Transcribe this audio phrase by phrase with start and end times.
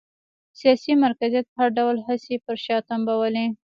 [0.59, 3.45] سیاسي مرکزیت هر ډول هڅې یې پر شا تمبولې